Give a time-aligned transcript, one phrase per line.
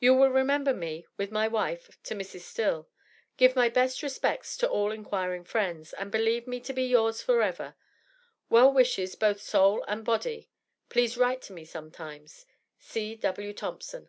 [0.00, 2.40] You will remember me, with my wife, to Mrs.
[2.40, 2.88] Still.
[3.36, 7.76] Give my best respects to all inquiring friends, and believe me to be yours forever.
[8.50, 10.50] Well wishes both soul and body.
[10.88, 12.46] Please write to me sometimes.
[12.80, 13.52] C.W.
[13.52, 14.08] THOMPSON.